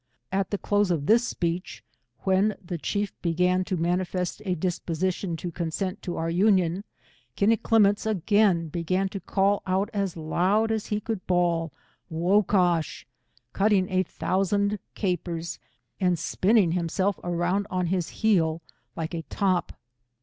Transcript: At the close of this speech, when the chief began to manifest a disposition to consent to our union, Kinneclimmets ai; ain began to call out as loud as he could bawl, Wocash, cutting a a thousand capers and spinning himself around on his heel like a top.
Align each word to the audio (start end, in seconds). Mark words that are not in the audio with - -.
At 0.31 0.49
the 0.49 0.57
close 0.57 0.89
of 0.89 1.05
this 1.05 1.27
speech, 1.27 1.83
when 2.21 2.55
the 2.65 2.79
chief 2.79 3.13
began 3.21 3.63
to 3.65 3.77
manifest 3.77 4.41
a 4.45 4.55
disposition 4.55 5.37
to 5.37 5.51
consent 5.51 6.01
to 6.01 6.17
our 6.17 6.27
union, 6.31 6.83
Kinneclimmets 7.37 8.07
ai; 8.07 8.19
ain 8.35 8.69
began 8.69 9.09
to 9.09 9.19
call 9.19 9.61
out 9.67 9.91
as 9.93 10.17
loud 10.17 10.71
as 10.71 10.87
he 10.87 10.99
could 11.01 11.27
bawl, 11.27 11.71
Wocash, 12.11 13.05
cutting 13.53 13.87
a 13.89 13.99
a 13.99 14.03
thousand 14.03 14.79
capers 14.95 15.59
and 15.99 16.17
spinning 16.17 16.71
himself 16.71 17.19
around 17.23 17.67
on 17.69 17.85
his 17.85 18.09
heel 18.09 18.63
like 18.95 19.13
a 19.13 19.21
top. 19.29 19.71